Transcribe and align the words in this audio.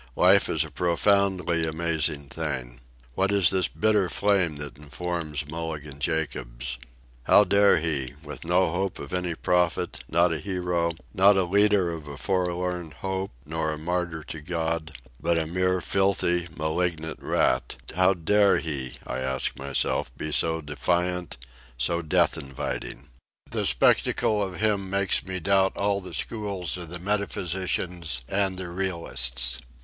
Life 0.15 0.49
is 0.49 0.63
a 0.63 0.71
profoundly 0.71 1.63
amazing 1.67 2.29
thing. 2.29 2.79
What 3.13 3.31
is 3.31 3.51
this 3.51 3.67
bitter 3.67 4.09
flame 4.09 4.55
that 4.55 4.79
informs 4.79 5.47
Mulligan 5.47 5.99
Jacobs? 5.99 6.79
How 7.25 7.43
dare 7.43 7.79
he—with 7.79 8.43
no 8.43 8.71
hope 8.71 8.97
of 8.97 9.13
any 9.13 9.35
profit, 9.35 10.01
not 10.09 10.33
a 10.33 10.39
hero, 10.39 10.93
not 11.13 11.37
a 11.37 11.43
leader 11.43 11.91
of 11.91 12.07
a 12.07 12.17
forlorn 12.17 12.89
hope 12.89 13.29
nor 13.45 13.71
a 13.71 13.77
martyr 13.77 14.23
to 14.23 14.41
God, 14.41 14.91
but 15.19 15.37
a 15.37 15.45
mere 15.45 15.79
filthy, 15.81 16.47
malignant 16.57 17.21
rat—how 17.21 18.15
dare 18.15 18.57
he, 18.57 18.93
I 19.05 19.19
ask 19.19 19.55
myself, 19.55 20.11
be 20.17 20.31
so 20.31 20.61
defiant, 20.61 21.37
so 21.77 22.01
death 22.01 22.39
inviting? 22.39 23.09
The 23.51 23.67
spectacle 23.67 24.41
of 24.41 24.57
him 24.57 24.89
makes 24.89 25.23
me 25.23 25.39
doubt 25.39 25.77
all 25.77 26.01
the 26.01 26.15
schools 26.15 26.75
of 26.75 26.89
the 26.89 26.97
metaphysicians 26.97 28.21
and 28.27 28.57
the 28.57 28.67
realists. 28.69 29.59